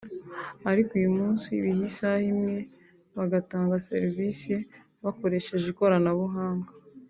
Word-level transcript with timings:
ariko 0.71 0.91
uyu 0.99 1.11
munsi 1.17 1.47
biha 1.63 1.81
isaha 1.89 2.25
imwe 2.31 2.55
bagatanga 3.17 3.83
serivisi 3.89 4.53
bakoresheje 5.03 5.65
ikoranabuhanga 5.69 6.69